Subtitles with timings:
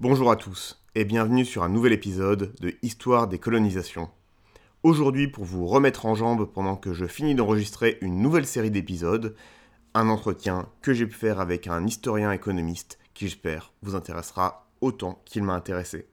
[0.00, 4.10] Bonjour à tous et bienvenue sur un nouvel épisode de Histoire des colonisations.
[4.84, 9.34] Aujourd'hui, pour vous remettre en jambe pendant que je finis d'enregistrer une nouvelle série d'épisodes,
[9.94, 15.22] un entretien que j'ai pu faire avec un historien économiste qui, j'espère, vous intéressera autant
[15.24, 16.06] qu'il m'a intéressé.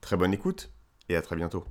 [0.00, 0.72] Très bonne écoute
[1.08, 1.64] et à très bientôt.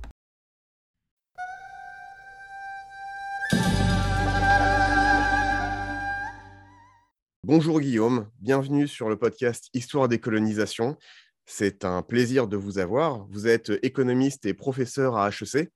[7.42, 10.96] Bonjour Guillaume, bienvenue sur le podcast Histoire des colonisations.
[11.44, 13.26] C'est un plaisir de vous avoir.
[13.26, 15.70] Vous êtes économiste et professeur à HEC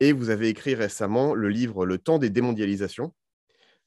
[0.00, 3.14] et vous avez écrit récemment le livre Le temps des démondialisations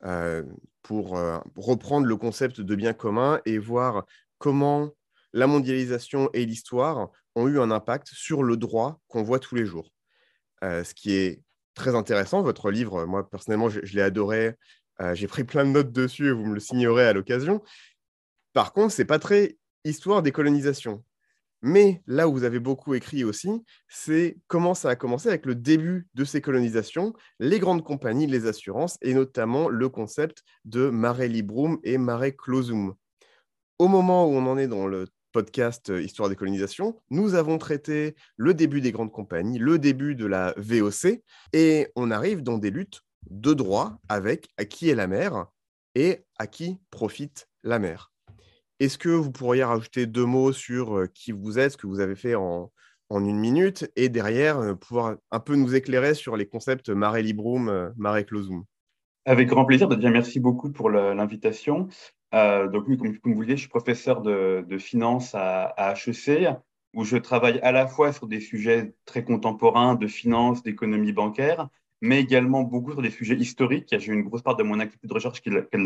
[0.05, 0.43] euh,
[0.83, 4.05] pour euh, reprendre le concept de bien commun et voir
[4.37, 4.91] comment
[5.33, 9.65] la mondialisation et l'histoire ont eu un impact sur le droit qu'on voit tous les
[9.65, 9.91] jours.
[10.63, 11.41] Euh, ce qui est
[11.73, 14.55] très intéressant, votre livre, moi personnellement, je, l'ai adoré.
[15.13, 17.61] J'ai pris plein de notes dessus et vous me le signerez à l'occasion.
[18.53, 21.03] Par contre, c'est pas très histoire des colonisations.
[21.61, 23.49] Mais là où vous avez beaucoup écrit aussi,
[23.87, 28.45] c'est comment ça a commencé avec le début de ces colonisations, les grandes compagnies, les
[28.45, 32.93] assurances, et notamment le concept de mare librum et mare clausum.
[33.79, 37.57] Au moment où on en est dans le podcast euh, Histoire des colonisations, nous avons
[37.57, 41.21] traité le début des grandes compagnies, le début de la VOC,
[41.53, 45.47] et on arrive dans des luttes de droit avec à qui est la mer
[45.95, 48.11] et à qui profite la mer.
[48.79, 52.15] Est-ce que vous pourriez rajouter deux mots sur qui vous êtes, ce que vous avez
[52.15, 52.71] fait en,
[53.09, 58.25] une minute, et derrière, pouvoir un peu nous éclairer sur les concepts Mare Librum, Mare
[58.25, 58.65] Clausum
[59.25, 59.87] Avec grand plaisir.
[59.87, 61.87] Déjà, merci beaucoup pour l'invitation.
[62.33, 66.49] Euh, donc, comme, vous le dites, je suis professeur de, finance à, à, HEC,
[66.93, 71.69] où je travaille à la fois sur des sujets très contemporains de finance, d'économie bancaire,
[72.01, 73.95] mais également beaucoup sur des sujets historiques.
[73.97, 75.77] J'ai une grosse part de mon activité de recherche qui est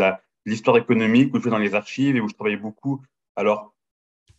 [0.45, 3.01] l'histoire économique, où je vais dans les archives et où je travaille beaucoup,
[3.35, 3.73] alors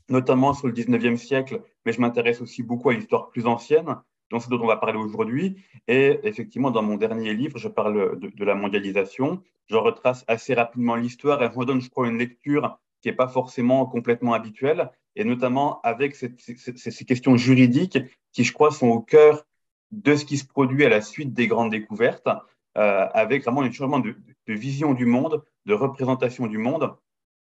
[0.09, 3.97] notamment sur le 19e siècle, mais je m'intéresse aussi beaucoup à l'histoire plus ancienne,
[4.31, 5.57] donc c'est dont on va parler aujourd'hui.
[5.89, 9.43] Et effectivement, dans mon dernier livre, je parle de, la mondialisation.
[9.67, 13.15] Je retrace assez rapidement l'histoire et je me donne, je crois, une lecture qui n'est
[13.15, 17.99] pas forcément complètement habituelle, et notamment avec ces questions juridiques
[18.33, 19.45] qui, je crois, sont au cœur
[19.91, 22.29] de ce qui se produit à la suite des grandes découvertes,
[22.79, 24.15] euh, avec vraiment un changement de,
[24.47, 26.95] vision du monde, de représentation du monde,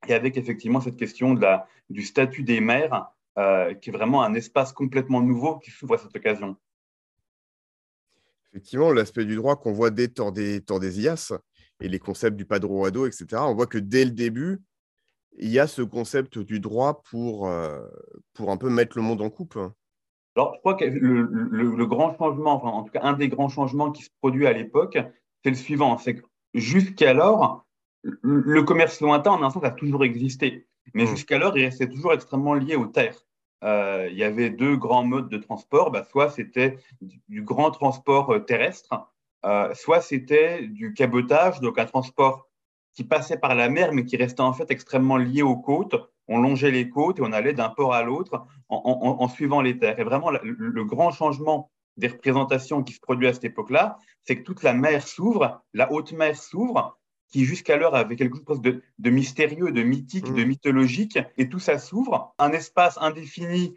[0.07, 3.07] et avec effectivement cette question de la, du statut des mers,
[3.37, 6.55] euh, qui est vraiment un espace complètement nouveau qui s'ouvre à cette occasion.
[8.51, 11.33] Effectivement, l'aspect du droit qu'on voit dès Tordesillas
[11.79, 14.59] et les concepts du padroado, etc., on voit que dès le début,
[15.37, 17.87] il y a ce concept du droit pour, euh,
[18.33, 19.59] pour un peu mettre le monde en coupe.
[20.37, 23.91] Alors, je crois que le, grand changement, enfin, en tout cas, un des grands changements
[23.91, 24.99] qui se produit à l'époque,
[25.43, 26.21] c'est le suivant c'est que
[26.53, 27.65] jusqu'alors,
[28.03, 30.67] le commerce lointain, en un sens, a toujours existé.
[30.93, 31.07] Mais mmh.
[31.07, 33.25] jusqu'alors, il restait toujours extrêmement lié aux terres.
[33.63, 35.89] Euh, il y avait deux grands modes de transport.
[35.89, 39.09] Bah, soit c'était du, grand transport euh, terrestre,
[39.43, 42.47] euh, soit c'était du cabotage, donc un transport
[42.93, 45.95] qui passait par la mer, mais qui restait en fait extrêmement lié aux côtes,
[46.27, 49.99] on longeait les côtes et on allait d'un port à l'autre en, suivant les terres.
[49.99, 54.43] Et vraiment, le, grand changement des représentations qui se produit à cette époque-là, c'est que
[54.43, 56.97] toute la mer s'ouvre, la haute mer s'ouvre,
[57.29, 60.47] qui jusqu'alors avait quelque chose de, mystérieux, de mythique, de mmh.
[60.47, 63.75] mythologique, et tout ça s'ouvre, un espace indéfini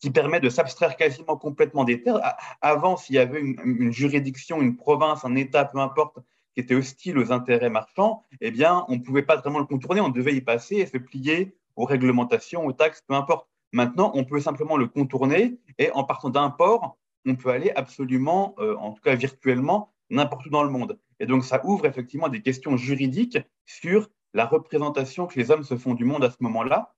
[0.00, 2.20] qui permet de s'abstraire quasiment complètement des terres.
[2.60, 6.18] Avant, s'il y avait une, juridiction, une province, un État, peu importe,
[6.54, 10.00] qui était hostile aux intérêts marchands, eh bien, on ne pouvait pas vraiment le contourner,
[10.00, 13.48] on devait y passer et se plier aux réglementations, aux taxes, peu importe.
[13.72, 18.54] Maintenant, on peut simplement le contourner et en partant d'un port, on peut aller absolument,
[18.58, 20.98] euh, en tout cas virtuellement, n'importe où dans le monde.
[21.20, 25.76] Et donc, ça ouvre effectivement des questions juridiques sur la représentation que les hommes se
[25.76, 26.94] font du monde à ce moment-là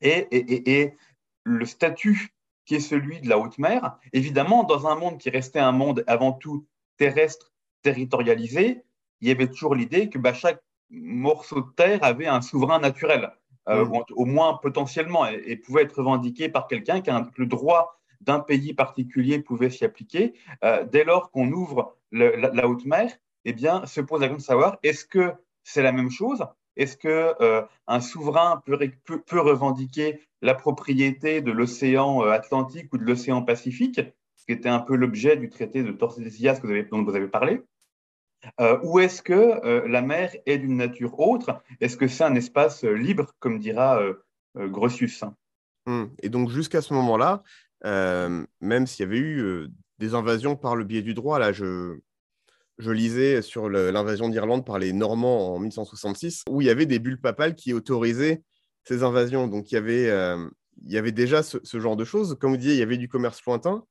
[0.00, 0.96] et, et, et,
[1.44, 2.34] le statut
[2.64, 3.98] qui est celui de la haute mer.
[4.12, 6.66] Évidemment, dans un monde qui restait un monde avant tout
[6.98, 8.84] terrestre, territorialisé,
[9.20, 13.32] il y avait toujours l'idée que bah, chaque morceau de terre avait un souverain naturel.
[13.68, 13.84] Euh,
[14.16, 18.74] au moins potentiellement, et, pouvait être revendiqué par quelqu'un qui a le droit d'un pays
[18.74, 20.34] particulier pouvait s'y appliquer.
[20.64, 23.12] Euh, dès lors qu'on ouvre la, haute mer,
[23.44, 25.32] eh bien, se pose la question de savoir est-ce que
[25.62, 26.44] c'est la même chose?
[26.76, 33.04] Est-ce que euh, un souverain peut, peut, revendiquer la propriété de l'océan Atlantique ou de
[33.04, 34.00] l'océan Pacifique,
[34.34, 37.14] ce qui était un peu l'objet du traité de Tordesillas que vous avez, dont vous
[37.14, 37.62] avez parlé
[38.82, 41.62] ou est-ce que la mer est d'une nature autre?
[41.80, 44.00] Est-ce que c'est un espace libre, comme dira
[44.56, 45.24] Grotius?
[45.86, 46.06] Hmm.
[46.22, 47.42] Et donc jusqu'à ce moment-là,
[47.84, 49.68] même s'il y avait eu
[49.98, 51.98] des invasions par le biais du droit, là je,
[52.78, 56.98] je lisais sur l'invasion d'Irlande par les Normands en 1166, où il y avait des
[56.98, 58.42] bulles papales qui autorisaient
[58.84, 59.46] ces invasions.
[59.46, 60.48] Donc il y avait, euh,
[60.84, 62.36] il y avait déjà ce, genre de choses.
[62.40, 63.84] Comme vous disiez, il y avait du commerce lointain,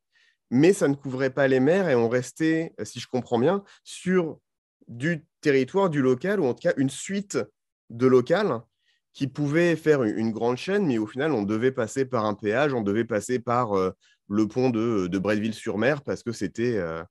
[0.52, 4.38] mais ça ne couvrait pas les mers et on restait, si je comprends bien, sur
[4.88, 7.40] du territoire, du local, ou en tout cas une suite
[7.90, 8.62] de locales
[9.14, 12.74] qui pouvaient faire une grande chaîne, mais au final, on devait passer par un péage,
[12.74, 13.92] on devait passer par euh,
[14.30, 17.04] le pont de, de Bretteville-sur-Mer parce que c'était euh,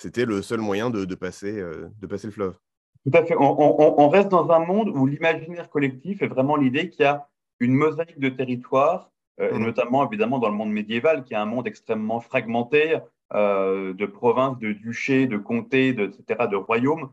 [0.00, 2.56] c'était le seul moyen de, passer, euh, de passer le fleuve.
[3.04, 3.34] Tout à fait.
[3.38, 7.28] On, reste dans un monde où l'imaginaire collectif est vraiment l'idée qu'il y a
[7.60, 9.10] une mosaïque de territoires,
[9.40, 9.64] euh, mmh.
[9.64, 12.98] notamment évidemment dans le monde médiéval, qui est un monde extrêmement fragmenté
[13.32, 17.10] euh, de provinces, de duchés, de comtés, de, etc., de royaumes,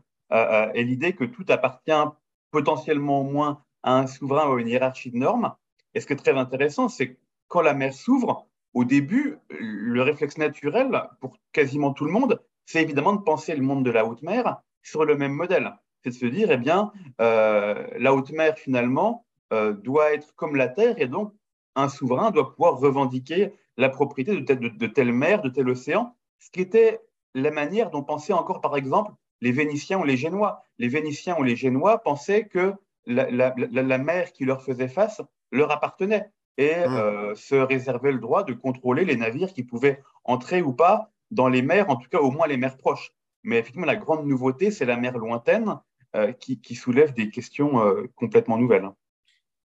[0.74, 2.04] et l'idée que tout appartient
[2.50, 5.54] potentiellement au moins à un souverain ou à une hiérarchie de normes.
[5.94, 7.18] Et ce qui est très intéressant, c'est que
[7.48, 12.82] quand la mer s'ouvre, au début, le réflexe naturel pour quasiment tout le monde, c'est
[12.82, 15.72] évidemment de penser le monde de la haute mer sur le même modèle.
[16.02, 20.54] C'est de se dire, eh bien, euh, la haute mer, finalement, euh, doit être comme
[20.54, 21.32] la terre, et donc
[21.78, 26.60] un souverain doit pouvoir revendiquer la propriété de, telle mer, de tel océan, ce qui
[26.60, 27.00] était
[27.34, 30.62] la manière dont pensaient encore, par exemple, les Vénitiens ou les Génois.
[30.78, 32.74] Les Vénitiens ou les Génois pensaient que
[33.06, 35.22] la, mer qui leur faisait face
[35.52, 36.94] leur appartenait et mmh.
[36.94, 41.48] euh, se réservait le droit de contrôler les navires qui pouvaient entrer ou pas dans
[41.48, 43.12] les mers, en tout cas au moins les mers proches.
[43.44, 45.78] Mais effectivement, la grande nouveauté, c'est la mer lointaine
[46.16, 48.90] euh, qui, soulève des questions euh, complètement nouvelles.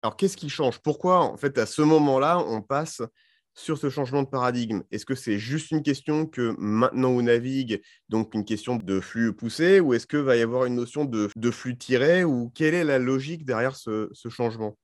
[0.01, 0.79] Alors, qu'est-ce qui change?
[0.79, 3.01] Pourquoi, en fait, à ce moment-là, on passe
[3.53, 4.83] sur ce changement de paradigme?
[4.91, 9.33] Est-ce que c'est juste une question que maintenant on navigue, donc une question de flux
[9.33, 12.85] poussé, ou est-ce qu'il va y avoir une notion de, flux tiré, ou quelle est
[12.85, 14.77] la logique derrière ce, changement?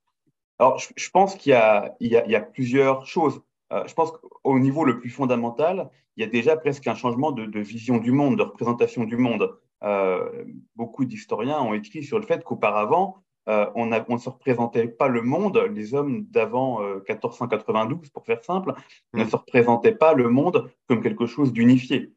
[0.60, 1.54] Alors, je, pense qu'il
[2.02, 3.42] y, y, a plusieurs choses.
[3.72, 7.32] Euh, je pense qu'au niveau le plus fondamental, il y a déjà presque un changement
[7.32, 9.58] de, vision du monde, de représentation du monde.
[9.84, 10.46] Euh,
[10.76, 15.22] beaucoup d'historiens ont écrit sur le fait qu'auparavant, euh, on, ne se représentait pas le
[15.22, 18.74] monde, les hommes d'avant 1492, pour faire simple,
[19.14, 19.30] ne mm.
[19.30, 22.12] se représentaient pas le monde comme quelque chose d'unifié.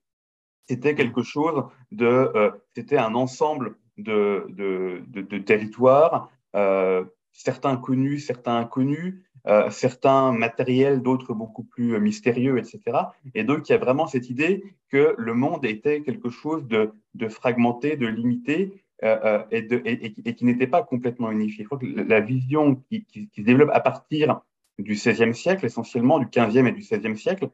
[0.68, 2.30] C'était quelque chose de,
[2.74, 6.30] c'était un ensemble de, de, de territoires,
[7.32, 12.98] certains connus, certains inconnus, euh, certains matériels, d'autres beaucoup plus euh, mystérieux, etc.
[13.34, 16.92] Et donc, il y a vraiment cette idée que le monde était quelque chose de,
[17.28, 18.72] fragmenté, de limité,
[19.04, 21.64] euh, et, qui n'était pas complètement unifié.
[21.64, 24.40] Je crois que la vision qui, se développe à partir
[24.78, 27.50] du XVIe siècle, essentiellement du XVe et du XVIe siècle,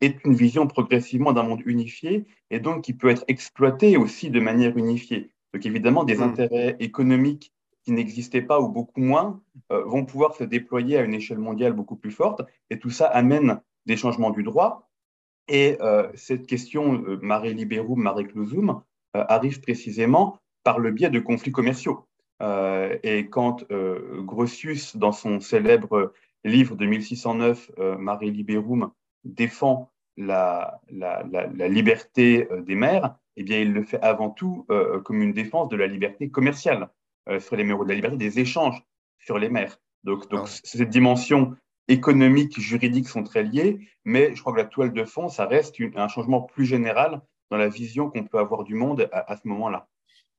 [0.00, 4.40] est une vision progressivement d'un monde unifié et donc qui peut être exploité aussi de
[4.40, 5.30] manière unifiée.
[5.54, 6.22] Donc évidemment, des mmh.
[6.22, 7.52] intérêts économiques
[7.84, 9.40] qui n'existaient pas ou beaucoup moins
[9.72, 12.42] euh, vont pouvoir se déployer à une échelle mondiale beaucoup plus forte.
[12.70, 14.90] Et tout ça amène des changements du droit.
[15.48, 18.82] Et euh, cette question, euh, mare liberum, mare clausum,
[19.14, 22.06] arrive précisément par le biais de conflits commerciaux.
[23.10, 23.56] et quand
[24.30, 26.12] Grotius, dans son célèbre
[26.44, 28.90] livre de 1609, Mare liberum,
[29.24, 34.66] défend la, la, la, liberté des mers, eh bien, il le fait avant tout
[35.04, 36.90] comme une défense de la liberté commerciale.
[37.28, 38.82] Euh, sur les mers de la liberté, des échanges
[39.18, 39.78] sur les mers.
[40.04, 41.56] Donc, donc cette dimension
[41.88, 45.76] économique, juridique sont très liées, mais je crois que la toile de fond, ça reste
[45.96, 47.20] un changement plus général
[47.50, 49.88] dans la vision qu'on peut avoir du monde à, ce moment-là.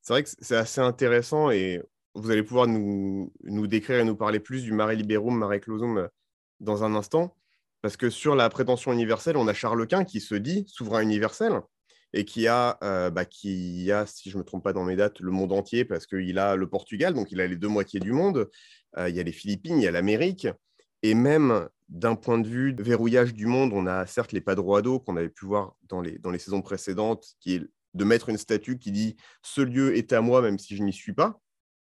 [0.01, 1.81] C'est vrai que c'est assez intéressant et
[2.15, 5.97] vous allez pouvoir nous, nous, décrire et nous parler plus du mare liberum, mare clausum
[5.97, 6.07] euh,
[6.59, 7.35] dans un instant,
[7.81, 11.61] parce que sur la prétention universelle, on a Charles Quint qui se dit souverain universel,
[12.13, 14.95] et qui a, euh, bah, qui a, si je ne me trompe pas dans mes
[14.95, 17.99] dates, le monde entier parce qu'il a le Portugal, donc il a les deux moitiés
[17.99, 18.49] du monde.
[18.97, 20.47] Euh, il y a les Philippines, il y a l'Amérique.
[21.03, 24.99] Et même d'un point de vue de verrouillage du monde, on a certes les Padroado
[24.99, 28.37] qu'on avait pu voir dans les, dans les saisons précédentes, qui est de mettre une
[28.37, 31.39] statue qui dit ce lieu est à moi même si je n'y suis pas.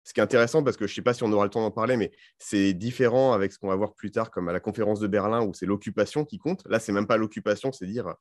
[0.04, 1.62] Ce qui est intéressant parce que je ne sais pas si on aura le temps
[1.62, 4.60] d'en parler, mais c'est différent avec ce qu'on va voir plus tard, comme à la
[4.60, 6.62] conférence de Berlin où c'est l'occupation qui compte.
[6.68, 8.14] Là, c'est même pas l'occupation, c'est dire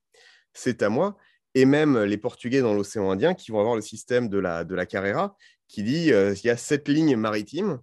[0.54, 1.16] c'est à moi
[1.54, 4.74] et même les Portugais dans l'océan Indien qui vont avoir le système de la, de
[4.74, 5.36] la Carrera
[5.68, 7.80] qui dit euh, il y a cette ligne maritime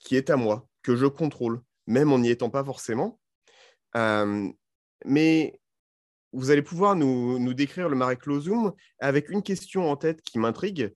[0.00, 3.20] qui est à moi, que je contrôle, même en n'y étant pas forcément.
[3.96, 4.48] Euh,
[5.04, 5.60] mais
[6.32, 10.94] vous allez pouvoir nous, décrire le mare clausum avec une question en tête qui m'intrigue.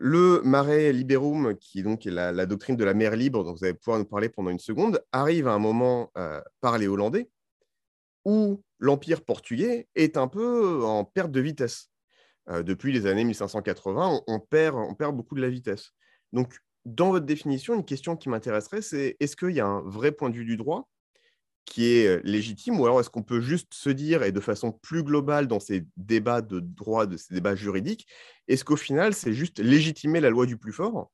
[0.00, 3.74] Le mare liberum, qui donc est la, doctrine de la mer libre, dont vous allez
[3.74, 7.28] pouvoir nous parler pendant une seconde, arrive à un moment euh, par les Hollandais,
[8.24, 11.90] où l'Empire portugais est un peu en perte de vitesse.
[12.48, 15.92] depuis les années 1580, on, on perd beaucoup de la vitesse.
[16.32, 20.12] Donc, dans votre définition, une question qui m'intéresserait, c'est est-ce qu'il y a un vrai
[20.12, 20.88] point de vue du droit
[21.64, 25.02] qui est légitime ou alors est-ce qu'on peut juste se dire, et de façon plus
[25.02, 28.06] globale dans ces débats de droit, de ces débats juridiques,
[28.48, 31.10] est-ce qu'au final, c'est juste légitimer la loi du plus fort?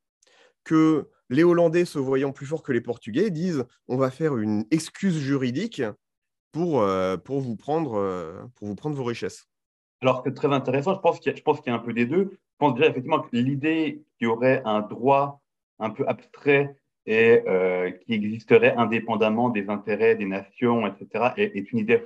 [0.64, 4.64] Que les Hollandais, se voyant plus forts que les Portugais, disent on va faire une
[4.70, 5.82] excuse juridique
[6.52, 6.84] pour,
[7.24, 9.46] pour, vous, prendre, pour vous prendre vos richesses
[10.00, 10.94] Alors, c'est très intéressant.
[10.94, 12.30] Je pense qu'il y, y, a un peu des deux.
[12.32, 15.42] Je pense déjà effectivement que l'idée qu'il y aurait un droit
[15.78, 16.76] un peu abstrait
[17.08, 21.98] et euh, qui existerait indépendamment des intérêts des nations, etc., est, une idée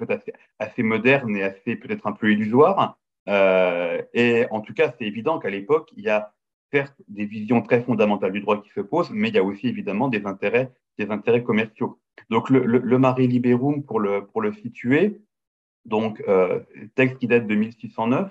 [0.60, 2.96] assez, moderne et assez peut-être un peu illusoire.
[3.28, 6.32] Euh, et en tout cas, c'est évident qu'à l'époque, il y a
[6.72, 9.66] certes des visions très fondamentales du droit qui se posent, mais il y a aussi
[9.66, 11.98] évidemment des intérêts, des intérêts commerciaux.
[12.30, 15.20] Donc le, le, Liberum, pour le, situer,
[15.84, 16.60] donc euh,
[16.94, 18.30] texte qui date de 1609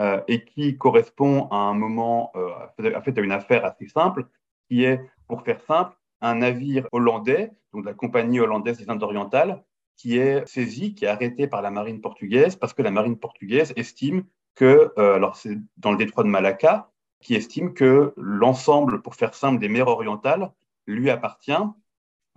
[0.00, 4.24] euh, et qui correspond à un moment, en fait à une affaire assez simple,
[4.68, 9.02] qui est, pour faire simple, un navire hollandais, donc de la compagnie hollandaise des Indes
[9.02, 9.62] orientales,
[9.96, 13.72] qui est saisi, qui est arrêté par la marine portugaise parce que la marine portugaise
[13.76, 19.16] estime que, euh, alors c'est dans le détroit de Malacca, qui estime que l'ensemble, pour
[19.16, 20.52] faire simple, des mers orientales
[20.86, 21.52] lui appartient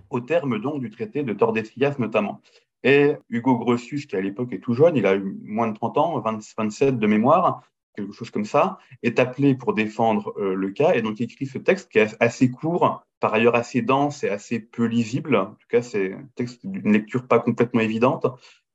[0.10, 2.42] au terme donc du traité de Tordesillas notamment.
[2.84, 5.98] Et Hugo Grotius, qui à l'époque est tout jeune, il a eu moins de 30
[5.98, 7.62] ans, 27 de mémoire,
[7.96, 11.58] quelque chose comme ça, est appelé pour défendre euh, le cas et donc écrit ce
[11.58, 15.36] texte qui est assez court, par ailleurs assez dense et assez peu lisible.
[15.36, 18.26] En tout cas, c'est un texte d'une lecture pas complètement évidente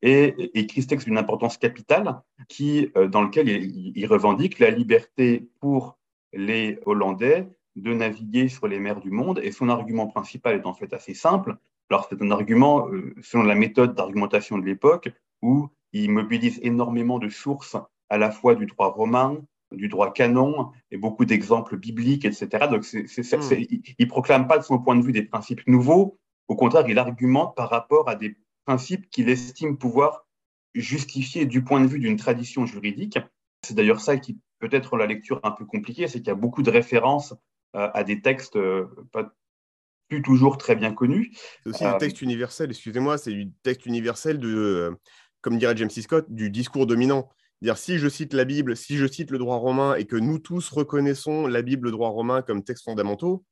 [0.03, 5.49] et écrit ce texte d'une importance capitale qui, euh, dans lequel il, revendique la liberté
[5.61, 5.99] pour
[6.33, 9.41] les Hollandais de naviguer sur les mers du monde.
[9.43, 11.57] Et son argument principal est en fait assez simple.
[11.91, 15.11] Alors, c'est un argument euh, selon la méthode d'argumentation de l'époque
[15.43, 17.77] où il mobilise énormément de sources
[18.11, 19.39] à la fois du droit romain,
[19.73, 22.69] du droit canon et beaucoup d'exemples bibliques, etc.
[22.71, 23.55] Donc, hmm.
[23.59, 26.19] il ne proclame pas de son point de vue des principes nouveaux.
[26.49, 30.27] Au contraire, il argumente par rapport à des principes qu'il estime pouvoir
[30.75, 33.19] justifier du point de vue d'une tradition juridique.
[33.63, 36.37] C'est d'ailleurs ça qui peut être la lecture un peu compliquée, c'est qu'il y a
[36.37, 37.35] beaucoup de références
[37.75, 39.33] euh, à des textes euh, pas
[40.09, 41.33] plus toujours très bien connus.
[41.63, 44.97] C'est aussi du euh, texte universel, excusez-moi, c'est du texte universel de,
[45.41, 46.03] comme dirait James C.
[46.03, 47.29] Scott, du discours dominant.
[47.63, 50.39] Dire si je cite la Bible, si je cite le droit romain et que nous
[50.39, 53.45] tous reconnaissons la Bible, le droit romain comme textes fondamentaux,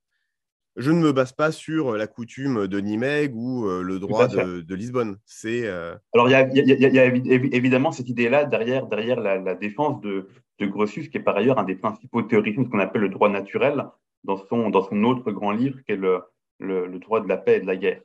[0.76, 4.74] je ne me base pas sur la coutume de Nimègue ou euh, le droit de,
[4.74, 5.16] Lisbonne.
[5.24, 10.66] C'est euh, alors il y, a, évidemment cette idée-là derrière, derrière la, défense de, de,
[10.66, 13.28] Grotius, qui est par ailleurs un des principaux théoriciens de ce qu'on appelle le droit
[13.28, 13.84] naturel
[14.24, 16.22] dans son, dans son autre grand livre, qui est le,
[16.58, 18.00] le droit de la paix et de la guerre.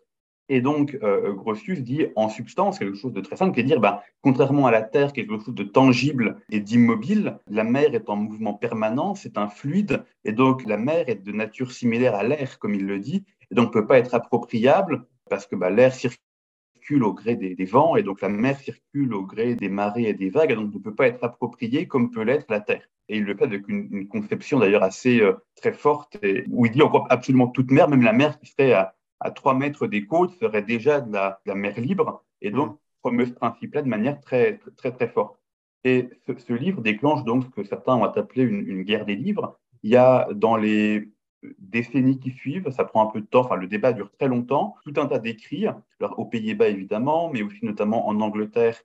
[0.50, 3.68] Et donc, euh, Grotius dit en substance quelque chose de très simple, qui est de
[3.68, 8.10] dire, bah, contrairement à la Terre, quelque chose de tangible et d'immobile, la mer est
[8.10, 12.24] en mouvement permanent, c'est un fluide, et donc la mer est de nature similaire à
[12.24, 15.70] l'air, comme il le dit, et donc ne peut pas être appropriable, parce que bah,
[15.70, 20.10] l'air circule au gré des, vents, et donc la mer circule au gré des marées
[20.10, 22.90] et des vagues, et donc ne peut pas être appropriée comme peut l'être la Terre.
[23.08, 26.18] Et il le fait avec une, conception d'ailleurs assez euh, très forte,
[26.50, 29.54] où il dit encore absolument toute mer, même la mer qui serait à à 3
[29.54, 32.78] mètres des côtes serait déjà de la, mer libre et donc mmh.
[33.02, 35.40] promeut ce principe-là de manière très, très, très forte.
[35.84, 39.58] Et ce, livre déclenche donc ce que certains ont appelé une, guerre des livres.
[39.84, 41.10] Il y a dans les
[41.58, 44.76] décennies qui suivent, ça prend un peu de temps, enfin le débat dure très longtemps,
[44.84, 45.68] tout un tas d'écrits,
[46.02, 48.78] aux Pays-Bas évidemment, mais aussi notamment en Angleterre,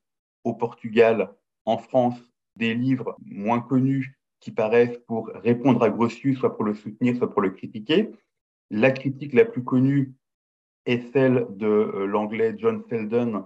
[0.44, 1.30] au Portugal,
[1.64, 2.16] en France,
[2.54, 7.32] des livres moins connus qui paraissent pour répondre à Grotius, soit pour le soutenir, soit
[7.32, 8.12] pour le critiquer.
[8.70, 10.14] La critique la plus connue
[10.86, 13.44] est celle de euh, l'anglais John Selden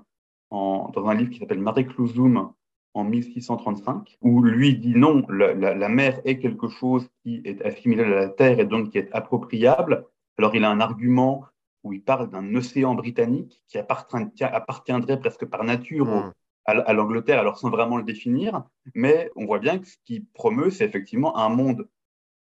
[0.51, 2.53] en, dans un livre qui s'appelle Mare Clusum
[2.95, 8.09] en 1635, où lui dit non, la, mer est quelque chose qui est assimilé à
[8.09, 10.07] la terre et donc qui est appropriable.
[10.39, 11.45] Alors il a un argument
[11.85, 16.33] où il parle d'un océan britannique qui appartiendrait presque par nature hmm.
[16.65, 18.65] à, l'Angleterre, alors sans vraiment le définir,
[18.95, 21.89] mais on voit bien que ce qui promeut, c'est effectivement un monde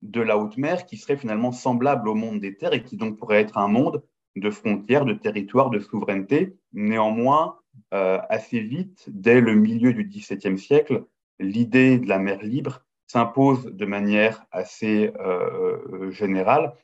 [0.03, 3.17] de la haute mer qui serait finalement semblable au monde des terres et qui donc
[3.17, 4.03] pourrait être un monde
[4.41, 6.57] de frontières, de territoires, de souveraineté.
[6.73, 7.59] Néanmoins,
[7.95, 11.05] euh, assez vite, dès le milieu du XVIIe siècle,
[11.39, 16.75] l'idée de la mer libre s'impose de manière assez euh, générale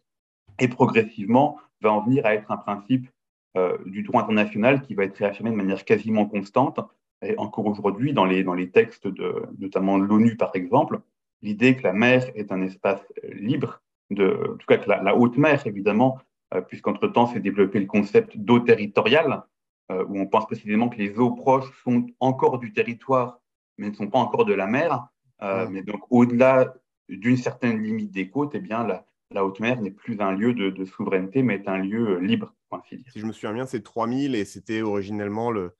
[0.58, 3.11] et progressivement va en venir à être un principe
[3.56, 6.80] euh, du droit international qui va être réaffirmé de manière quasiment constante.
[7.23, 11.00] Et encore aujourd'hui, dans les, dans les textes de, notamment de l'ONU, par exemple,
[11.42, 15.37] l'idée que la mer est un espace libre, de, en tout cas que la haute
[15.37, 16.18] mer, évidemment,
[16.62, 19.42] puisqu'entre-temps s'est développé le concept d'eau territoriale,
[19.90, 23.40] euh, où on pense précisément que les eaux proches sont encore du territoire,
[23.78, 25.08] mais ne sont pas encore de la mer.
[25.42, 25.68] Mm.
[25.70, 26.75] Mais donc, au-delà
[27.08, 30.54] d'une certaine limite des côtes, eh bien, la, la haute mer n'est plus un lieu
[30.54, 32.54] de, souveraineté, mais est un lieu libre.
[32.88, 35.75] Si je me souviens bien, c'est 3000 et c'était originellement le,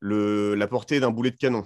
[0.00, 1.64] le, la portée d'un boulet de canon.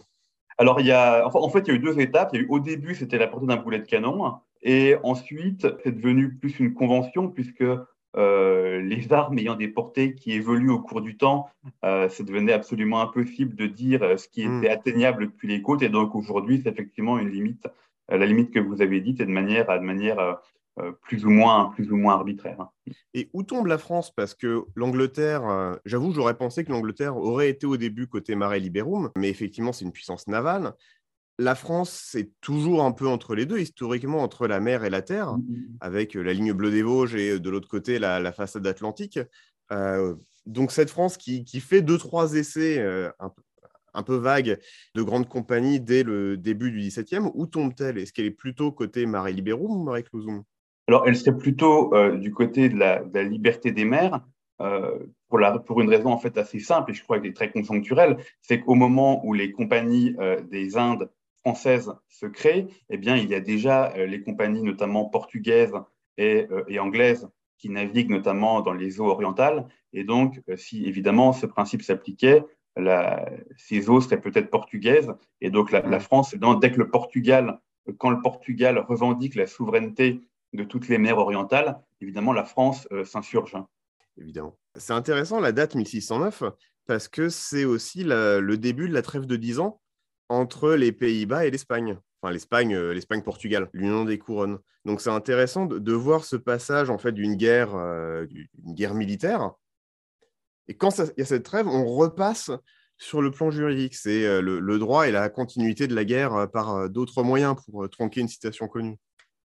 [0.58, 2.30] Alors, il y a, en fait, il y a eu deux étapes.
[2.32, 4.34] Il y a eu, au début, c'était la portée d'un boulet de canon.
[4.62, 7.64] Et ensuite, c'est devenu plus une convention, puisque
[8.16, 11.48] euh, les armes ayant des portées qui évoluent au cours du temps,
[11.84, 14.58] euh, ça devenait absolument impossible de dire euh, ce qui hmm.
[14.58, 15.82] était atteignable depuis les côtes.
[15.82, 17.68] Et donc, aujourd'hui, c'est effectivement une limite.
[18.08, 20.38] la limite que vous avez dite est de manière, de manière
[20.80, 22.68] euh, plus ou moins, plus ou moins arbitraire.
[23.12, 24.14] Et où tombe la France?
[24.14, 28.54] Parce que l'Angleterre, euh, j'avoue, j'aurais pensé que l'Angleterre aurait été au début côté Mare
[28.54, 30.74] Liberum, mais effectivement, c'est une puissance navale.
[31.40, 35.02] La France, c'est toujours un peu entre les deux, historiquement, entre la mer et la
[35.02, 35.76] terre, mm-hmm.
[35.80, 39.18] avec la ligne bleue des Vosges et de l'autre côté, la, façade atlantique.
[39.72, 40.14] Euh,
[40.46, 42.84] donc, cette France qui, fait deux, trois essais
[43.94, 44.58] un, peu vagues
[44.94, 47.98] de grandes compagnies dès le début du XVIIe, où tombe-t-elle?
[47.98, 50.44] Est-ce qu'elle est plutôt côté Mare Liberum ou Mare Closum
[50.90, 54.26] alors, elle serait plutôt euh, du côté de la, liberté des mers,
[54.60, 57.32] euh, pour, la, pour, une raison en fait assez simple, et je crois qu'elle est
[57.32, 61.08] très conjoncturelle, c'est qu'au moment où les compagnies euh, des Indes
[61.40, 65.74] françaises se créent, eh bien, il y a déjà les compagnies notamment portugaises
[66.18, 67.28] et, et, anglaises
[67.58, 69.66] qui naviguent notamment dans les eaux orientales.
[69.92, 72.44] Et donc, si évidemment ce principe s'appliquait,
[73.56, 75.12] ces eaux seraient peut-être portugaises.
[75.40, 77.60] Et donc, la, la France, dès que le Portugal,
[77.98, 80.20] quand le Portugal revendique la souveraineté
[80.52, 83.56] de toutes les mers orientales, évidemment, la France euh, s'insurge.
[84.16, 84.56] Évidemment.
[84.76, 86.44] C'est intéressant la date 1609
[86.86, 89.80] parce que c'est aussi le début de la trêve de 10 ans
[90.30, 91.98] entre les Pays-Bas et l'Espagne.
[92.22, 94.58] Enfin, l'Espagne, euh, l'Espagne-Portugal, l'union des couronnes.
[94.86, 98.26] Donc, c'est intéressant de, voir ce passage en fait d'une guerre, euh,
[98.64, 99.52] guerre militaire.
[100.68, 102.50] Et quand il y a cette trêve, on repasse
[102.96, 103.94] sur le plan juridique.
[103.94, 108.28] C'est le, droit et la continuité de la guerre par d'autres moyens pour tronquer une
[108.28, 108.96] situation connue.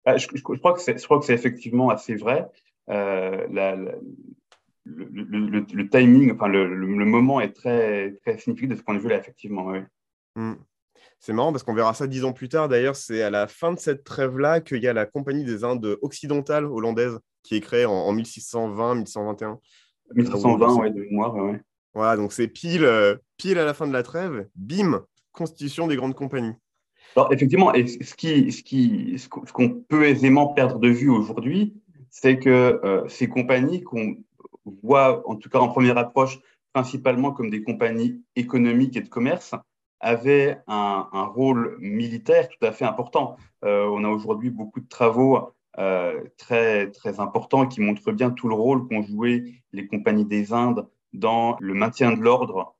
[0.06, 2.48] Bah, je, crois que c'est, je crois que c'est effectivement assez vrai.
[2.89, 3.48] Euh,
[4.86, 9.74] le, timing, enfin le, moment est très, très significatif de ce point de vue-là, effectivement.
[10.36, 10.54] Hmm.
[11.26, 12.70] C'est marrant parce qu'on verra ça dix ans plus tard.
[12.70, 15.98] D'ailleurs, c'est à la fin de cette trêve-là qu'il y a la Compagnie des Indes
[16.04, 19.58] occidentales hollandaises qui est créée en, 1620-1621.
[20.14, 21.60] 1620, oui, de mémoire, ouais.
[21.96, 25.96] Voilà, donc c'est pile, euh, pile à la fin de la trêve, bim, constitution des
[25.96, 26.54] grandes compagnies.
[27.16, 31.74] Alors, effectivement, et ce qu'on ce qui, ce qu'on peut aisément perdre de vue aujourd'hui,
[32.12, 34.16] c'est que euh, ces compagnies qu'on
[34.84, 36.38] voit, en tout cas en première approche,
[36.72, 39.56] principalement comme des compagnies économiques et de commerce,
[40.06, 43.36] avaient un, rôle militaire tout à fait important.
[43.63, 48.48] Euh, on a aujourd'hui beaucoup de travaux euh, très, très importants qui montrent bien tout
[48.48, 52.76] le rôle qu'ont joué les compagnies des Indes dans le maintien de l'ordre,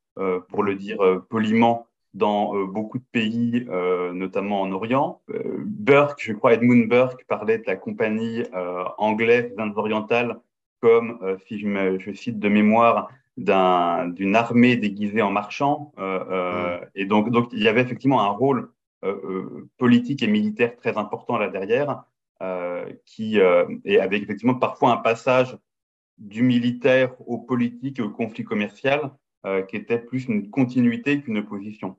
[0.48, 0.98] pour le dire
[1.30, 5.22] poliment, dans euh, beaucoup de pays, euh, notamment en Orient.
[5.30, 8.44] Euh, Burke, je crois Edmund Burke, parlait de la compagnie
[8.98, 10.40] anglaise d'Inde orientale
[10.82, 15.94] comme, si je, cite de mémoire, d'une armée déguisée en marchand.
[16.96, 18.72] Et donc, donc, il y avait effectivement un rôle
[19.78, 22.04] politique et militaire très important là derrière,
[23.06, 23.38] qui,
[23.86, 25.58] et avec effectivement parfois un passage
[26.18, 29.12] du militaire au politique et au conflit commercial,
[29.68, 31.98] qui était plus une continuité qu'une opposition.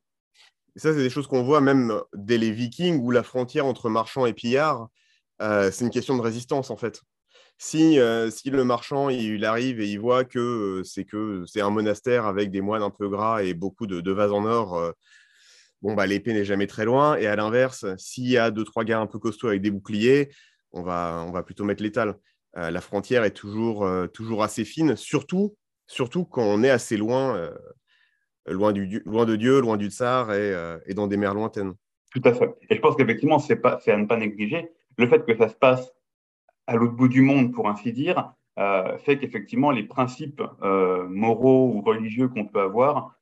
[0.76, 3.88] Et ça, c'est des choses qu'on voit même dès les Vikings, où la frontière entre
[3.88, 4.88] marchands et pillards,
[5.40, 7.02] euh, c'est une question de résistance, en fait.
[7.58, 11.62] Si, euh, si le marchand il arrive et il voit que euh, c'est que c'est
[11.62, 14.92] un monastère avec des moines un peu gras et beaucoup de, vases en or,
[15.80, 17.16] bon bah l'épée n'est jamais très loin.
[17.16, 20.30] Et à l'inverse, s'il y a deux trois gars un peu costauds avec des boucliers,
[20.72, 22.16] on va on va plutôt mettre l'étal.
[22.54, 27.50] la frontière est toujours toujours assez fine, surtout surtout quand on est assez loin
[28.48, 31.74] loin, du, loin de Dieu, loin du tsar euh, et, dans des mers lointaines.
[32.12, 32.54] Tout à fait.
[32.70, 34.70] Et je pense qu'effectivement, c'est à ne pas négliger.
[34.96, 35.92] Le fait que ça se passe
[36.66, 41.72] à l'autre bout du monde, pour ainsi dire, euh, fait qu'effectivement, les principes euh, moraux
[41.74, 43.12] ou religieux qu'on peut avoir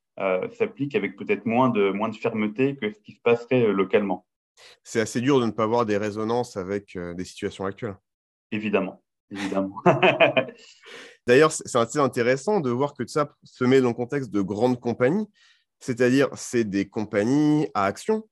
[0.57, 4.25] s'appliquent avec peut-être moins de, moins de fermeté que ce qui se passerait localement.
[4.81, 7.97] C'est assez dur de ne pas avoir des résonances avec des situations actuelles.
[8.49, 9.75] Évidemment, évidemment.
[11.27, 14.79] D'ailleurs, c'est assez intéressant de voir que ça se met dans le contexte de grandes
[14.79, 15.27] compagnies,
[15.79, 18.27] c'est-à-dire c'est des compagnies à action.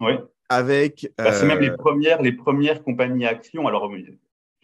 [0.00, 0.14] Oui.
[0.48, 1.10] Avec.
[1.18, 3.66] Bah, c'est même les euh, premières, les premières compagnies à action.
[3.68, 3.90] Alors,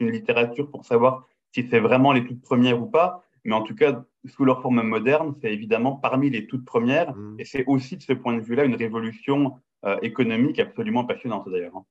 [0.01, 3.75] une littérature pour savoir si c'est vraiment les toutes premières ou pas, mais en tout
[3.75, 7.15] cas, sous leur forme moderne, c'est évidemment parmi les toutes premières.
[7.17, 7.37] Mmh.
[7.39, 11.77] Et c'est aussi de ce point de vue-là une révolution euh, économique absolument passionnante d'ailleurs.
[11.77, 11.85] Hein.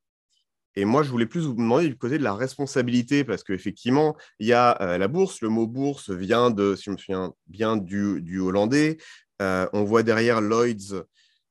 [0.75, 4.45] Et moi, je voulais plus vous demander du côté de la responsabilité, parce qu'effectivement, il
[4.45, 5.41] y a euh, la bourse.
[5.41, 8.97] Le mot bourse vient de, si je me souviens bien, du, hollandais.
[9.41, 11.03] Euh, on voit derrière Lloyds,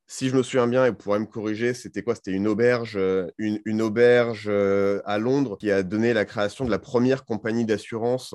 [0.07, 2.14] si je me souviens bien, et vous pourrez me corriger, c'était quoi?
[2.14, 2.99] C'était une auberge,
[3.38, 8.35] une, une auberge à Londres qui a donné la création de la première compagnie d'assurance,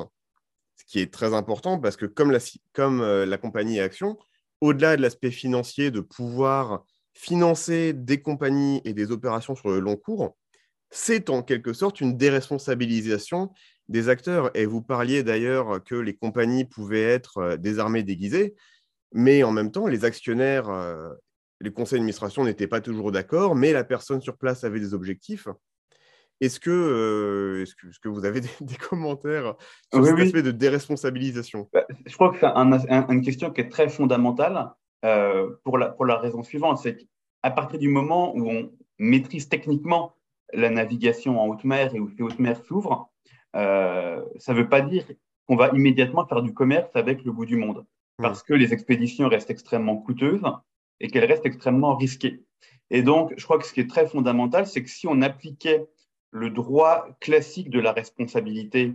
[0.76, 2.40] ce qui est très important parce que comme la,
[2.74, 4.18] comme la compagnie Action,
[4.60, 9.96] au-delà de l'aspect financier, de pouvoir financer des compagnies et des opérations sur le long
[9.96, 10.36] cours,
[10.90, 13.52] c'est en quelque sorte une déresponsabilisation
[13.88, 14.52] des acteurs.
[14.56, 18.56] Et vous parliez d'ailleurs que les compagnies pouvaient être euh, des armées déguisées,
[19.14, 21.10] mais en même temps, les actionnaires, euh,
[21.62, 25.48] les conseils d'administration n'étaient pas toujours d'accord, mais la personne sur place avait des objectifs.
[26.40, 29.56] Est-ce que, euh, est-ce que, vous avez des, commentaires
[29.94, 31.70] sur cet aspect de déresponsabilisation?
[31.72, 32.48] Bah, Je crois que c'est
[33.14, 34.72] une question qui est très fondamentale
[35.64, 40.16] pour, la, pour la raison suivante, c'est qu'à partir du moment où on maîtrise techniquement
[40.54, 43.10] la navigation en haute mer et où ces hautes mers s'ouvrent,
[43.56, 45.06] euh, ça ne veut pas dire
[45.48, 47.86] qu'on va immédiatement faire du commerce avec le bout du monde,
[48.20, 48.24] hmm.
[48.24, 50.44] parce que les expéditions restent extrêmement coûteuses
[51.02, 52.44] et qu'elles restent extrêmement risquées.
[52.90, 55.88] Et donc, je crois que ce qui est très fondamental, c'est que si on appliquait
[56.32, 58.94] le droit classique de la responsabilité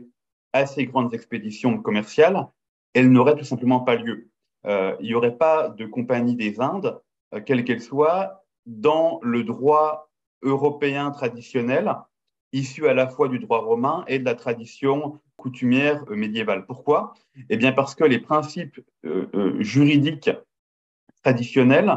[0.53, 2.47] à ces grandes expéditions commerciales,
[2.95, 4.31] elles n'auraient tout simplement pas lieu.
[4.67, 6.99] Euh, il n'y aurait pas de compagnie des Indes,
[7.35, 10.11] euh, quelle qu'elle soit, dans le droit
[10.43, 11.95] européen traditionnel,
[12.53, 16.65] issu à la fois du droit romain et de la tradition coutumière euh, médiévale.
[16.67, 17.15] Pourquoi?
[17.51, 18.81] Eh bien parce que les principes
[19.61, 20.31] juridiques
[21.27, 21.93] traditionnels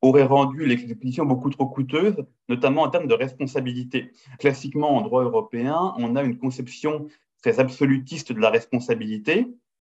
[0.00, 2.16] auraient rendu l'exécution beaucoup trop coûteuse,
[2.48, 4.10] notamment en termes de responsabilité.
[4.40, 7.06] Classiquement, en droit européen, on a une conception
[7.42, 9.46] très absolutiste de la responsabilité,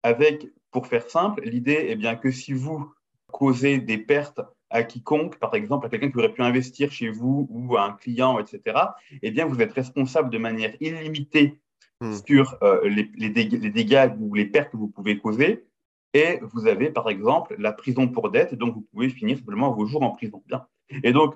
[0.02, 2.92] avec, pour faire simple, l'idée est bien que si vous
[3.28, 4.40] causez des pertes
[4.70, 7.92] à quiconque, par exemple à quelqu'un qui aurait pu investir chez vous ou à un
[7.92, 8.76] client, etc.,
[9.22, 11.60] eh bien, vous êtes responsable de manière illimitée
[12.00, 12.14] hmm.
[12.26, 15.66] sur euh, les, dégâts, ou les pertes que vous pouvez causer.
[16.14, 19.86] Et vous avez, par exemple, la prison pour dette, donc vous pouvez finir simplement vos
[19.86, 20.42] jours en prison.
[20.46, 20.66] Bien.
[21.02, 21.34] Et donc,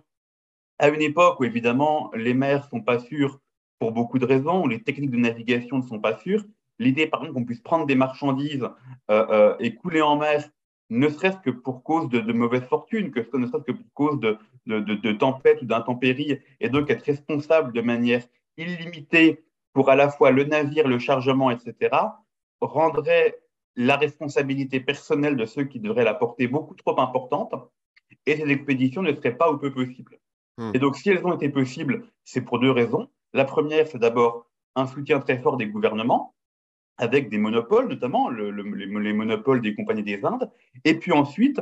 [0.78, 3.40] à une époque où, évidemment, les mers ne sont pas sûres
[3.78, 6.44] pour beaucoup de raisons, où les techniques de navigation ne sont pas sûres,
[6.78, 8.68] l'idée, par exemple, qu'on puisse prendre des marchandises
[9.10, 10.48] euh, euh, et couler en mer
[10.90, 14.38] ne serait-ce que pour cause de, mauvaise fortune, que ne serait-ce que pour cause de,
[14.66, 18.22] de, tempête ou d'intempéries, et donc être responsable de manière
[18.56, 21.90] illimitée pour à la fois le navire, le chargement, etc.,
[22.60, 23.36] rendrait
[23.76, 27.54] la responsabilité personnelle de ceux qui devraient la porter beaucoup trop importante,
[28.24, 30.18] et ces expéditions ne seraient pas ou peu possibles.
[30.58, 30.72] Hmm.
[30.74, 33.08] Et donc, si elles ont été possibles, c'est pour deux raisons.
[33.34, 36.34] La première, c'est d'abord un soutien très fort des gouvernements,
[36.98, 40.50] avec des monopoles, notamment les, monopoles des compagnies des Indes,
[40.84, 41.60] et puis ensuite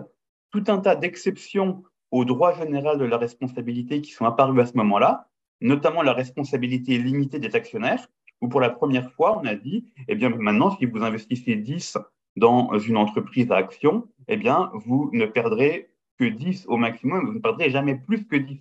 [0.50, 4.77] tout un tas d'exceptions au droit général de la responsabilité qui sont apparues à ce
[4.77, 5.29] moment-là,
[5.61, 8.09] notamment la responsabilité limitée des actionnaires,
[8.40, 11.99] où pour la première fois, on a dit, eh bien maintenant, si vous investissez 10
[12.37, 17.35] dans une entreprise à action, eh bien, vous ne perdrez que 10 au maximum, vous
[17.35, 18.61] ne perdrez jamais plus que 10.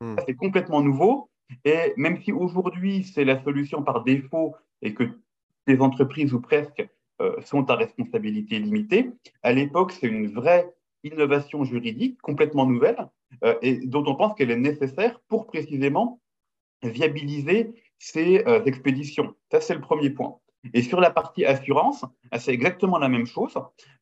[0.00, 0.16] Hmm.
[0.26, 1.30] C'est complètement nouveau.
[1.64, 5.04] Et même si aujourd'hui, c'est la solution par défaut et que
[5.66, 6.86] des entreprises ou presque
[7.20, 9.10] euh, sont à responsabilité limitée.
[9.42, 10.72] À l'époque, c'est une vraie
[11.04, 13.08] innovation juridique complètement nouvelle
[13.44, 16.20] euh, et dont on pense qu'elle est nécessaire pour précisément
[16.82, 19.34] viabiliser ces euh, expéditions.
[19.50, 20.38] Ça, c'est le premier point.
[20.74, 22.04] Et sur la partie assurance,
[22.36, 23.58] c'est exactement la même chose.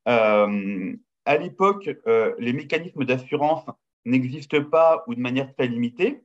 [0.06, 1.90] à l'époque,
[2.38, 3.66] les mécanismes d'assurance
[4.06, 6.22] n'existent pas ou de manière très limitée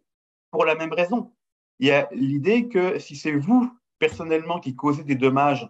[0.51, 1.33] pour la même raison.
[1.79, 5.67] Il y a l'idée que si c'est vous personnellement qui causait des dommages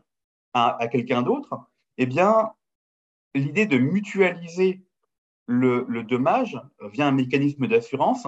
[0.54, 1.58] à, quelqu'un d'autre,
[1.98, 2.52] eh bien,
[3.34, 4.84] l'idée de mutualiser
[5.48, 6.60] le, dommage
[6.92, 8.28] via un mécanisme d'assurance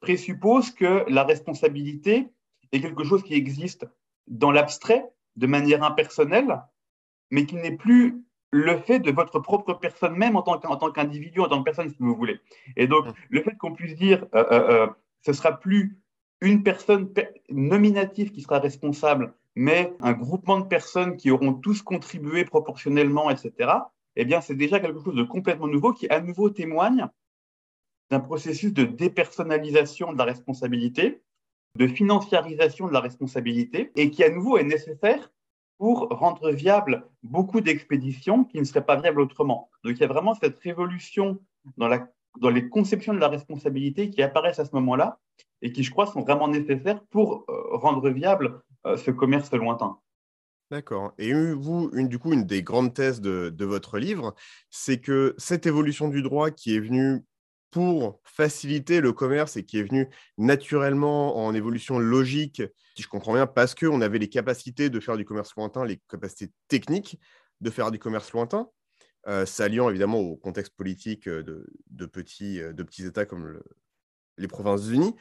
[0.00, 2.30] présuppose que la responsabilité
[2.72, 3.86] est quelque chose qui existe
[4.26, 5.04] dans l'abstrait,
[5.36, 6.60] de manière impersonnelle,
[7.30, 11.48] mais qui n'est plus le fait de votre propre personne même en tant qu'individu, en
[11.48, 12.40] tant que personne, si vous voulez.
[12.76, 13.12] Et donc, mmh.
[13.30, 14.86] le fait qu'on puisse dire, euh, euh, euh,
[15.22, 15.98] ce sera plus
[16.40, 17.12] une personne
[17.50, 23.72] nominative qui sera responsable, mais un groupement de personnes qui auront tous contribué proportionnellement, etc.,
[24.16, 27.06] eh bien, c'est déjà quelque chose de complètement nouveau qui, à nouveau, témoigne
[28.10, 31.20] d'un processus de dépersonnalisation de la responsabilité,
[31.78, 35.30] de financiarisation de la responsabilité, et qui, à nouveau, est nécessaire
[35.78, 39.70] pour rendre viable beaucoup d'expéditions qui ne seraient pas viables autrement.
[39.84, 41.38] Donc, il y a vraiment cette révolution
[41.76, 42.08] dans, la,
[42.40, 45.20] dans les conceptions de la responsabilité qui apparaissent à ce moment-là,
[45.62, 49.98] et qui, je crois, sont vraiment nécessaires pour euh, rendre viable euh, ce commerce lointain.
[50.72, 51.12] D'accord.
[51.16, 54.34] Et vous, une, du coup, une des grandes thèses de, votre livre,
[54.68, 57.24] c'est que cette évolution du droit qui est venue
[57.70, 62.62] pour faciliter le commerce et qui est venue naturellement en évolution logique,
[62.96, 66.00] si je comprends bien, parce qu'on avait les capacités de faire du commerce lointain, les
[66.08, 67.18] capacités techniques
[67.60, 68.68] de faire du commerce lointain,
[69.44, 73.60] s'alliant évidemment au contexte politique de, petits, de petits États comme
[74.38, 75.14] les Provinces-Unies,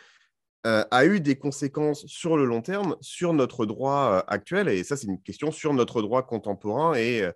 [0.64, 4.70] a eu des conséquences sur le long terme sur notre droit actuel.
[4.70, 7.28] Et ça, c'est une question sur notre droit contemporain et,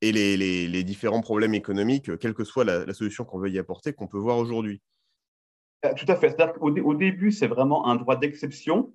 [0.00, 3.92] et les, les, différents problèmes économiques, quelle que soit la, solution qu'on veut y apporter,
[3.92, 4.80] qu'on peut voir aujourd'hui.
[5.96, 6.36] Tout à fait.
[6.58, 8.92] Qu'au au début, c'est vraiment un droit d'exception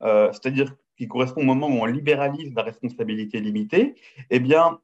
[0.00, 3.96] C'est-à-dire qui correspond au moment où on libéralise la responsabilité limitée,
[4.30, 4.80] eh bien,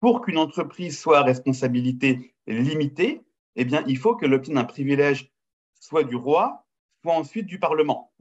[0.00, 3.22] pour qu'une entreprise soit à responsabilité limitée,
[3.56, 5.32] eh bien, il faut qu'elle obtienne un privilège
[5.80, 6.66] soit du roi,
[7.02, 8.12] soit ensuite du Parlement.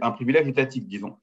[0.00, 1.18] Un privilège étatique, disons.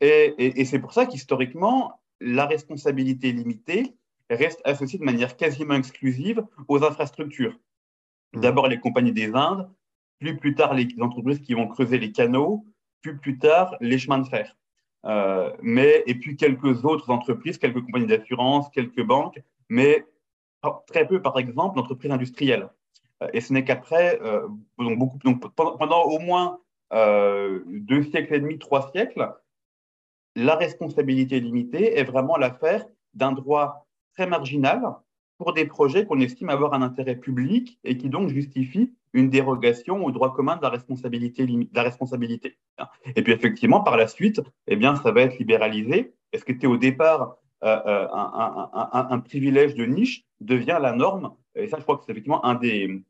[0.00, 3.94] Et, c'est pour ça qu'historiquement, la responsabilité limitée
[4.30, 7.56] reste associée de manière quasiment exclusive aux infrastructures.
[8.34, 8.40] Mmh.
[8.40, 9.70] D'abord les compagnies des Indes,
[10.18, 12.66] plus plus tard les entreprises qui vont creuser les canaux,
[13.02, 14.56] plus plus tard les chemins de fer.
[15.06, 20.06] Euh, mais, et puis quelques autres entreprises, quelques compagnies d'assurance, quelques banques, mais
[20.86, 22.70] très peu, par exemple, d'entreprises industrielles.
[23.22, 26.58] Euh, et ce n'est qu'après, euh, donc beaucoup, donc pendant au moins
[27.66, 29.34] deux siècles et demi, trois siècles,
[30.36, 34.80] la responsabilité limitée est vraiment l'affaire d'un droit très marginal
[35.38, 40.04] pour des projets qu'on estime avoir un intérêt public et qui donc justifient une dérogation
[40.04, 41.46] au droit commun de la responsabilité.
[41.46, 42.58] De la responsabilité.
[43.16, 46.14] Et puis effectivement, par la suite, eh bien, ça va être libéralisé.
[46.32, 51.34] est ce qui était au départ euh, euh, un, privilège de niche devient la norme?
[51.54, 53.02] Et ça, je crois que c'est effectivement un des,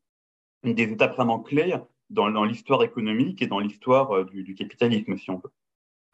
[0.63, 1.75] une des étapes vraiment clés
[2.11, 5.51] dans, l'histoire économique et dans l'histoire euh, du, capitalisme, si on veut.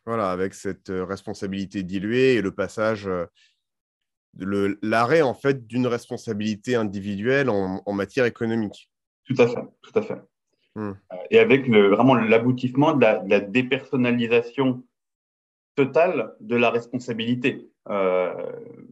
[0.07, 3.09] Voilà, avec cette responsabilité diluée et le passage,
[4.39, 8.91] l'arrêt en fait d'une responsabilité individuelle en, matière économique.
[9.25, 10.21] Tout à fait, tout à fait.
[10.75, 10.93] Hmm.
[11.13, 14.85] Euh, et avec le, vraiment l'aboutissement de, la, dépersonnalisation
[15.75, 18.33] totale de la responsabilité, euh,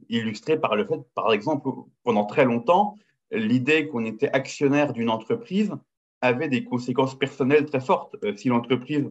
[0.09, 1.69] illustrée par le fait, par exemple,
[2.03, 2.97] pendant très longtemps,
[3.31, 5.73] l'idée qu'on était actionnaire d'une entreprise
[6.21, 8.17] avait des conséquences personnelles très fortes.
[8.25, 9.11] Euh, si l'entreprise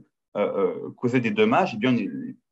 [0.98, 1.96] causait des dommages, eh bien,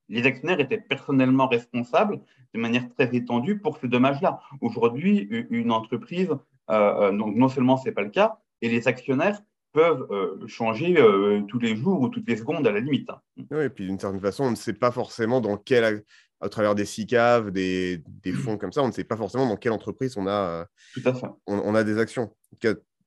[0.10, 2.22] les actionnaires étaient personnellement responsables
[2.54, 4.40] de manière très étendue pour ce dommage-là.
[4.62, 6.30] Aujourd'hui, une entreprise,
[6.70, 9.42] donc non seulement ce n'est pas le cas, et les actionnaires
[9.76, 13.10] peuvent euh, changer euh, tous les jours ou toutes les secondes à la limite.
[13.10, 13.20] Hein.
[13.52, 16.04] Oui, et puis d'une certaine façon, on ne sait pas forcément dans quel,
[16.40, 19.58] à travers des SICAV, des, des fonds comme ça, on ne sait pas forcément dans
[19.58, 21.28] quelle entreprise on a, Tout à fait.
[21.46, 22.34] On, a des actions,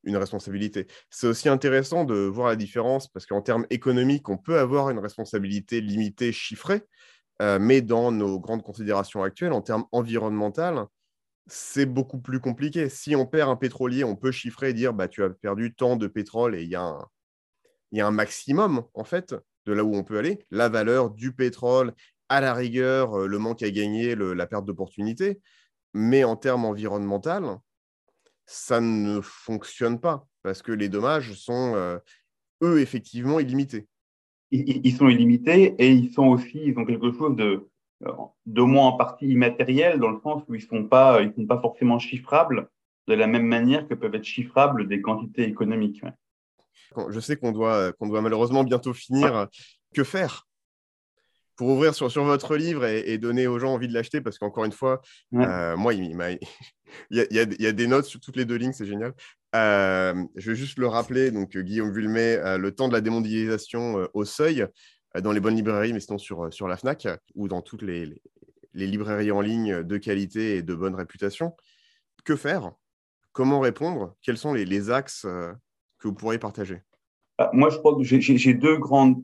[0.09, 0.87] une responsabilité.
[1.11, 4.99] C'est aussi intéressant de voir la différence parce qu'en termes économiques, on peut avoir une
[4.99, 6.83] responsabilité limitée, chiffrée,
[7.43, 10.89] euh, mais dans nos grandes considérations actuelles, en termes environnementaux,
[11.47, 12.89] c'est beaucoup plus compliqué.
[12.89, 15.97] Si on perd un pétrolier, on peut chiffrer et dire bah, tu as perdu tant
[15.97, 17.07] de pétrole et il y, a un,
[17.93, 19.35] y a un maximum, en fait,
[19.67, 20.47] de là où on peut aller.
[20.51, 21.93] La valeur du pétrole,
[22.31, 25.41] à la rigueur, euh, le manque à gagner, la perte d'opportunité.
[25.95, 27.61] Mais en termes environnementaux,
[28.51, 31.99] ça ne fonctionne pas parce que les dommages sont, euh,
[32.63, 33.87] eux, effectivement illimités.
[34.51, 37.69] ils, sont illimités et ils sont aussi, ils ont quelque chose de,
[38.47, 41.47] de moins en partie immatériels, dans le sens où ils ne sont, pas, ils sont
[41.47, 42.71] pas forcément chiffrables
[43.07, 46.03] de la même manière que peuvent être chiffrables des quantités économiques.
[47.11, 49.47] Je sais qu'on doit, qu'on doit malheureusement bientôt finir.
[49.95, 50.48] Que faire?
[51.59, 54.65] Pour ouvrir sur, sur votre livre et, donner aux gens envie de l'acheter Parce qu'encore
[54.65, 55.03] une fois,
[55.35, 56.05] euh, moi, il,
[57.11, 59.13] il, y a, il, y a, des notes sur toutes les deux lignes, c'est génial.
[59.55, 64.09] Euh, je vais juste le rappeler, donc Guillaume Vulmet, euh, Le temps de la démondialisation
[64.15, 64.67] au seuil.
[65.17, 67.83] Euh, dans les bonnes librairies, mais sinon sur, euh, sur la FNAC ou dans toutes
[67.83, 68.21] les,
[68.75, 71.57] les, librairies en ligne de qualité et de bonne réputation.
[72.25, 72.73] Que faire?
[73.33, 74.15] Comment répondre?
[74.23, 75.53] Quels sont les, les axes euh,
[75.99, 76.83] que vous pourriez partager?
[77.53, 79.15] Moi, je crois que j'ai deux grands,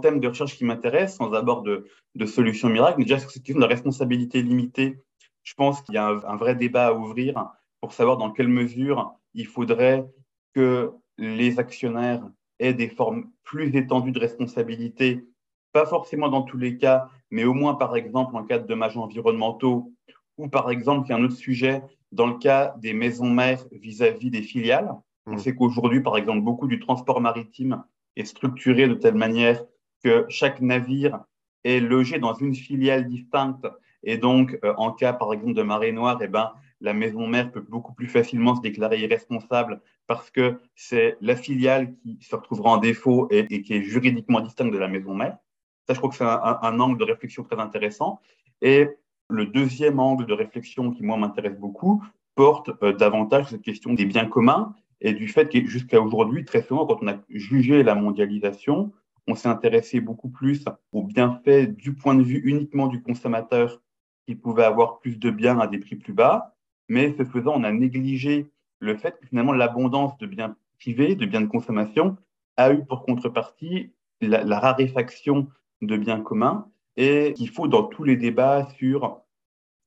[0.00, 2.98] thèmes de recherche qui m'intéressent, sans abord de, de solutions miracles.
[2.98, 4.98] Mais déjà, cette question de la responsabilité limitée,
[5.42, 9.14] je pense qu'il y a un, vrai débat à ouvrir pour savoir dans quelle mesure
[9.34, 10.06] il faudrait
[10.54, 12.22] que les actionnaires
[12.58, 15.24] ait des formes plus étendues de responsabilité,
[15.72, 18.96] pas forcément dans tous les cas, mais au moins par exemple en cas de dommages
[18.96, 19.92] environnementaux,
[20.38, 21.82] ou par exemple, il y a un autre sujet
[22.12, 24.94] dans le cas des maisons mères vis-à-vis des filiales.
[25.26, 25.38] On mmh.
[25.38, 27.82] sait qu'aujourd'hui, par exemple, beaucoup du transport maritime
[28.16, 29.64] est structuré de telle manière
[30.02, 31.20] que chaque navire
[31.64, 33.66] est logé dans une filiale distincte.
[34.02, 37.50] Et donc, euh, en cas, par exemple, de marée noire, eh ben, la maison mère
[37.50, 42.70] peut beaucoup plus facilement se déclarer irresponsable parce que c'est la filiale qui se retrouvera
[42.72, 45.38] en défaut et, qui est juridiquement distincte de la maison mère.
[45.86, 48.20] Ça, je crois que c'est un, un, angle de réflexion très intéressant.
[48.60, 48.88] Et
[49.30, 54.04] le deuxième angle de réflexion qui, moi, m'intéresse beaucoup, porte euh, davantage cette question des
[54.04, 57.94] biens communs et du fait que jusqu'à aujourd'hui, très souvent, quand on a jugé la
[57.94, 58.90] mondialisation,
[59.26, 63.82] on s'est intéressé beaucoup plus aux bienfaits du point de vue uniquement du consommateur
[64.26, 66.56] qui pouvait avoir plus de biens à des prix plus bas.
[66.88, 71.26] Mais ce faisant, on a négligé le fait que finalement l'abondance de biens privés, de
[71.26, 72.16] biens de consommation,
[72.56, 75.48] a eu pour contrepartie la, la raréfaction
[75.82, 79.20] de biens communs et qu'il faut dans tous les débats sur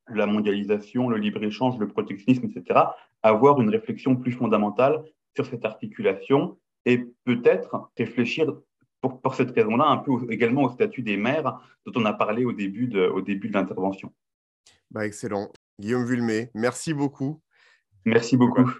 [0.09, 2.81] la mondialisation, le libre-échange, le protectionnisme, etc.,
[3.27, 5.03] avoir une réflexion plus fondamentale
[5.35, 8.53] sur cette articulation et peut-être réfléchir
[9.01, 12.45] pour, pour cette raison-là un peu également au statut des maires dont on a parlé
[12.45, 14.13] au début de, au début de l'intervention.
[14.89, 15.51] Bah excellent.
[15.79, 17.41] Guillaume Vulmé, merci beaucoup.
[18.05, 18.71] Merci beaucoup.